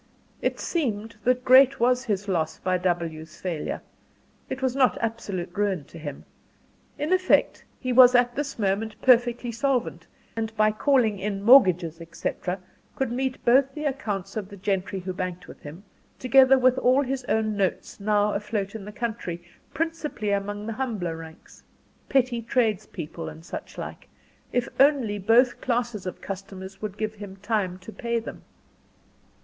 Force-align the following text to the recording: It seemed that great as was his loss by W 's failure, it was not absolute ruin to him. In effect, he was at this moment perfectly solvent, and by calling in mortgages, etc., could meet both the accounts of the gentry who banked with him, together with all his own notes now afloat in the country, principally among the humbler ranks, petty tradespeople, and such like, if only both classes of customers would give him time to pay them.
It 0.41 0.59
seemed 0.59 1.15
that 1.25 1.45
great 1.45 1.73
as 1.73 1.79
was 1.79 2.03
his 2.05 2.27
loss 2.27 2.57
by 2.57 2.79
W 2.79 3.23
's 3.23 3.39
failure, 3.39 3.83
it 4.49 4.59
was 4.59 4.75
not 4.75 4.97
absolute 4.99 5.53
ruin 5.55 5.83
to 5.83 5.99
him. 5.99 6.25
In 6.97 7.13
effect, 7.13 7.63
he 7.79 7.93
was 7.93 8.15
at 8.15 8.35
this 8.35 8.57
moment 8.57 8.99
perfectly 9.03 9.51
solvent, 9.51 10.07
and 10.35 10.57
by 10.57 10.71
calling 10.71 11.19
in 11.19 11.43
mortgages, 11.43 12.01
etc., 12.01 12.57
could 12.95 13.11
meet 13.11 13.45
both 13.45 13.75
the 13.75 13.85
accounts 13.85 14.35
of 14.35 14.49
the 14.49 14.57
gentry 14.57 15.01
who 15.01 15.13
banked 15.13 15.47
with 15.47 15.61
him, 15.61 15.83
together 16.17 16.57
with 16.57 16.79
all 16.79 17.03
his 17.03 17.23
own 17.25 17.55
notes 17.55 17.99
now 17.99 18.33
afloat 18.33 18.73
in 18.73 18.85
the 18.85 18.91
country, 18.91 19.43
principally 19.71 20.31
among 20.31 20.65
the 20.65 20.73
humbler 20.73 21.15
ranks, 21.15 21.61
petty 22.09 22.41
tradespeople, 22.41 23.29
and 23.29 23.45
such 23.45 23.77
like, 23.77 24.09
if 24.51 24.67
only 24.79 25.19
both 25.19 25.61
classes 25.61 26.07
of 26.07 26.21
customers 26.21 26.81
would 26.81 26.97
give 26.97 27.13
him 27.13 27.35
time 27.35 27.77
to 27.77 27.91
pay 27.91 28.17
them. 28.17 28.41